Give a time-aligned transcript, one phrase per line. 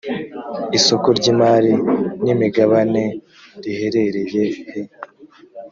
[0.77, 1.73] isoko ry imari
[2.23, 4.81] n imigabaneriheherereye he